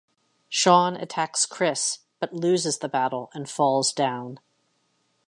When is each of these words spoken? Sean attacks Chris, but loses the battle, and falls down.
Sean 0.49 0.95
attacks 0.95 1.45
Chris, 1.45 1.99
but 2.19 2.33
loses 2.33 2.79
the 2.79 2.89
battle, 2.89 3.29
and 3.35 3.47
falls 3.47 3.93
down. 3.93 4.39